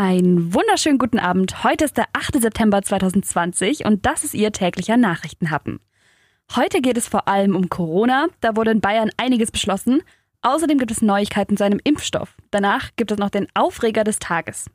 [0.00, 1.62] Einen wunderschönen guten Abend.
[1.62, 2.40] Heute ist der 8.
[2.40, 5.78] September 2020 und das ist Ihr täglicher Nachrichtenhappen.
[6.56, 8.28] Heute geht es vor allem um Corona.
[8.40, 10.00] Da wurde in Bayern einiges beschlossen.
[10.40, 12.34] Außerdem gibt es Neuigkeiten zu einem Impfstoff.
[12.50, 14.70] Danach gibt es noch den Aufreger des Tages.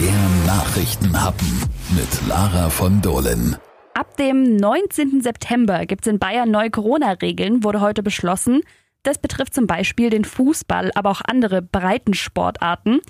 [0.00, 3.56] Der Nachrichtenhappen mit Lara von Dohlen.
[3.94, 5.22] Ab dem 19.
[5.22, 8.60] September gibt es in Bayern neue Corona-Regeln, wurde heute beschlossen.
[9.02, 13.00] Das betrifft zum Beispiel den Fußball, aber auch andere Breitensportarten.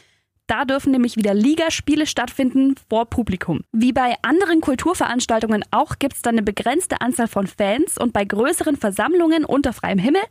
[0.47, 3.61] Da dürfen nämlich wieder Ligaspiele stattfinden vor Publikum.
[3.73, 8.25] Wie bei anderen Kulturveranstaltungen auch gibt es dann eine begrenzte Anzahl von Fans und bei
[8.25, 10.23] größeren Versammlungen unter freiem Himmel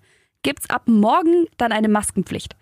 [0.43, 2.55] gibt es ab morgen dann eine Maskenpflicht.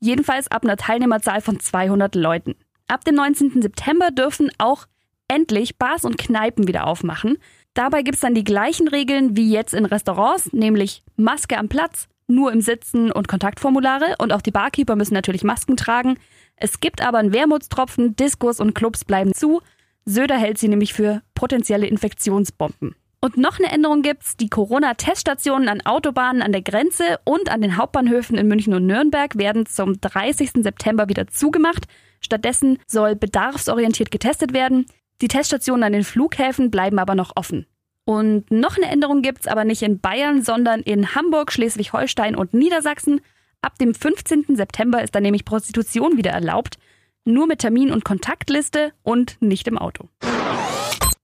[0.00, 2.54] Jedenfalls ab einer Teilnehmerzahl von 200 Leuten.
[2.88, 3.62] Ab dem 19.
[3.62, 4.86] September dürfen auch
[5.28, 7.38] endlich Bars und Kneipen wieder aufmachen.
[7.74, 12.08] Dabei gibt es dann die gleichen Regeln wie jetzt in Restaurants, nämlich Maske am Platz,
[12.26, 16.18] nur im Sitzen und Kontaktformulare und auch die Barkeeper müssen natürlich Masken tragen.
[16.56, 19.60] Es gibt aber einen Wermutstropfen, Diskos und Clubs bleiben zu.
[20.04, 22.94] Söder hält sie nämlich für potenzielle Infektionsbomben.
[23.20, 24.36] Und noch eine Änderung gibt's.
[24.36, 29.36] Die Corona-Teststationen an Autobahnen an der Grenze und an den Hauptbahnhöfen in München und Nürnberg
[29.36, 30.62] werden zum 30.
[30.62, 31.86] September wieder zugemacht.
[32.20, 34.86] Stattdessen soll bedarfsorientiert getestet werden.
[35.22, 37.66] Die Teststationen an den Flughäfen bleiben aber noch offen.
[38.04, 43.20] Und noch eine Änderung gibt's aber nicht in Bayern, sondern in Hamburg, Schleswig-Holstein und Niedersachsen.
[43.66, 44.44] Ab dem 15.
[44.54, 46.78] September ist dann nämlich Prostitution wieder erlaubt.
[47.24, 50.08] Nur mit Termin und Kontaktliste und nicht im Auto.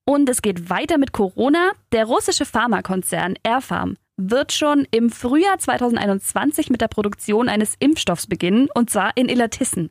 [0.04, 1.70] Und es geht weiter mit Corona.
[1.92, 8.68] Der russische Pharmakonzern Airfarm wird schon im Frühjahr 2021 mit der Produktion eines Impfstoffs beginnen,
[8.74, 9.90] und zwar in Illertissen.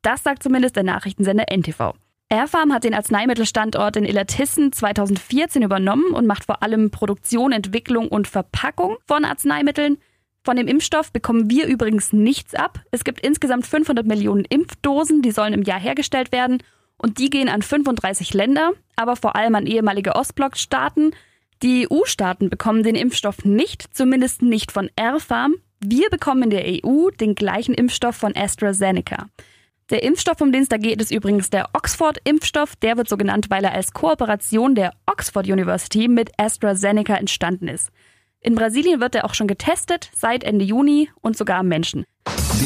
[0.00, 1.92] Das sagt zumindest der Nachrichtensender NTV.
[2.30, 8.26] Airfarm hat den Arzneimittelstandort in Illertissen 2014 übernommen und macht vor allem Produktion, Entwicklung und
[8.26, 9.98] Verpackung von Arzneimitteln.
[10.42, 12.80] Von dem Impfstoff bekommen wir übrigens nichts ab.
[12.90, 16.62] Es gibt insgesamt 500 Millionen Impfdosen, die sollen im Jahr hergestellt werden
[16.96, 21.14] und die gehen an 35 Länder, aber vor allem an ehemalige Ostblockstaaten.
[21.62, 25.56] Die EU-Staaten bekommen den Impfstoff nicht, zumindest nicht von Airfarm.
[25.80, 29.28] Wir bekommen in der EU den gleichen Impfstoff von AstraZeneca.
[29.90, 32.76] Der Impfstoff, um den es da geht, ist übrigens der Oxford-Impfstoff.
[32.76, 37.90] Der wird so genannt, weil er als Kooperation der Oxford University mit AstraZeneca entstanden ist.
[38.42, 42.06] In Brasilien wird er auch schon getestet, seit Ende Juni und sogar am Menschen.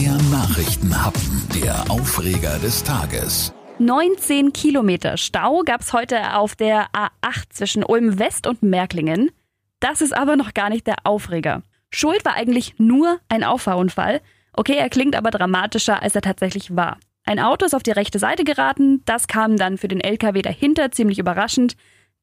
[0.00, 3.52] Der Nachrichtenhappen, der Aufreger des Tages.
[3.80, 9.32] 19 Kilometer Stau gab es heute auf der A8 zwischen Ulm West und Märklingen.
[9.80, 11.62] Das ist aber noch gar nicht der Aufreger.
[11.90, 14.20] Schuld war eigentlich nur ein Auffahrunfall.
[14.52, 16.98] Okay, er klingt aber dramatischer, als er tatsächlich war.
[17.24, 20.92] Ein Auto ist auf die rechte Seite geraten, das kam dann für den LKW dahinter
[20.92, 21.76] ziemlich überraschend.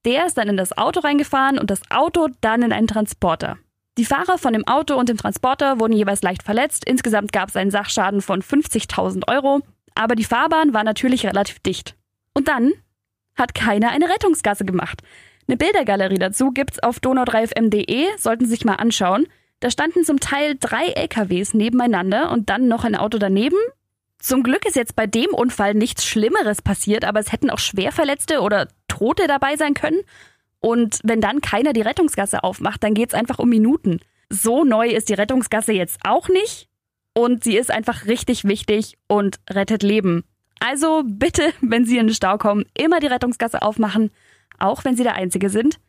[0.05, 3.57] Der ist dann in das Auto reingefahren und das Auto dann in einen Transporter.
[3.97, 6.85] Die Fahrer von dem Auto und dem Transporter wurden jeweils leicht verletzt.
[6.85, 9.59] Insgesamt gab es einen Sachschaden von 50.000 Euro.
[9.95, 11.95] Aber die Fahrbahn war natürlich relativ dicht.
[12.33, 12.71] Und dann
[13.35, 15.01] hat keiner eine Rettungsgasse gemacht.
[15.47, 19.27] Eine Bildergalerie dazu gibt's auf donau3fm.de, sollten Sie sich mal anschauen.
[19.59, 23.57] Da standen zum Teil drei LKWs nebeneinander und dann noch ein Auto daneben
[24.21, 28.41] zum Glück ist jetzt bei dem Unfall nichts Schlimmeres passiert, aber es hätten auch Schwerverletzte
[28.41, 29.99] oder Tote dabei sein können.
[30.59, 33.99] Und wenn dann keiner die Rettungsgasse aufmacht, dann geht es einfach um Minuten.
[34.29, 36.69] So neu ist die Rettungsgasse jetzt auch nicht.
[37.13, 40.23] Und sie ist einfach richtig wichtig und rettet Leben.
[40.59, 44.11] Also bitte, wenn Sie in den Stau kommen, immer die Rettungsgasse aufmachen,
[44.59, 45.79] auch wenn Sie der Einzige sind.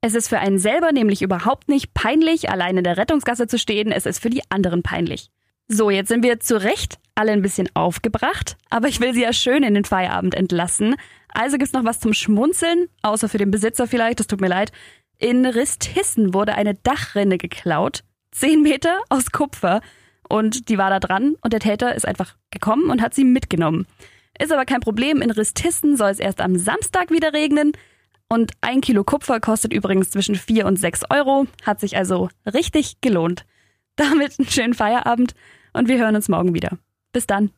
[0.00, 3.92] Es ist für einen selber nämlich überhaupt nicht peinlich, allein in der Rettungsgasse zu stehen,
[3.92, 5.30] es ist für die anderen peinlich.
[5.68, 9.32] So, jetzt sind wir zu Recht alle ein bisschen aufgebracht, aber ich will sie ja
[9.32, 10.94] schön in den Feierabend entlassen.
[11.28, 14.70] Also gibt's noch was zum Schmunzeln, außer für den Besitzer vielleicht, das tut mir leid.
[15.18, 19.80] In Ristissen wurde eine Dachrinne geklaut, zehn Meter aus Kupfer,
[20.28, 23.86] und die war da dran und der Täter ist einfach gekommen und hat sie mitgenommen.
[24.38, 27.72] Ist aber kein Problem, in Ristissen soll es erst am Samstag wieder regnen.
[28.28, 33.00] Und ein Kilo Kupfer kostet übrigens zwischen vier und sechs Euro, hat sich also richtig
[33.00, 33.46] gelohnt.
[33.94, 35.34] Damit einen schönen Feierabend
[35.76, 36.78] und wir hören uns morgen wieder.
[37.12, 37.50] Bis dann.